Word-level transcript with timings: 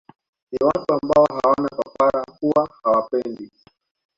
Ni 0.51 0.57
watu 0.65 0.93
ambao 0.93 1.25
hawana 1.25 1.69
papara 1.69 2.25
huwa 2.39 2.69
hawapendi 2.83 3.51